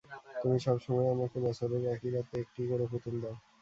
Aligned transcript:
তুমি 0.35 0.57
সবসময় 0.65 1.07
আমাকে 1.09 1.37
বছরের 1.45 1.83
একই 1.93 2.09
রাতে 2.11 2.35
একটি 2.43 2.61
করে 2.69 2.85
পুতুল 2.91 3.15
দাউ। 3.23 3.35